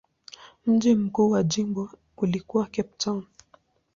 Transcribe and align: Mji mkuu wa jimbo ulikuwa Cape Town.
Mji 0.65 0.95
mkuu 0.95 1.29
wa 1.29 1.43
jimbo 1.43 1.89
ulikuwa 2.17 2.65
Cape 2.65 2.89
Town. 2.97 3.23